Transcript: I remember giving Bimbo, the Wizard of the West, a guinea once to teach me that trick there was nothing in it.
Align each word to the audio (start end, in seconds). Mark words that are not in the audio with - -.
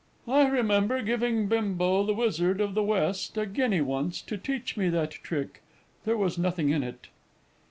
I 0.27 0.47
remember 0.47 1.03
giving 1.03 1.45
Bimbo, 1.47 2.03
the 2.03 2.15
Wizard 2.15 2.59
of 2.59 2.73
the 2.73 2.81
West, 2.81 3.37
a 3.37 3.45
guinea 3.45 3.81
once 3.81 4.19
to 4.23 4.35
teach 4.35 4.75
me 4.75 4.89
that 4.89 5.11
trick 5.11 5.61
there 6.05 6.17
was 6.17 6.39
nothing 6.39 6.69
in 6.71 6.81
it. 6.81 7.09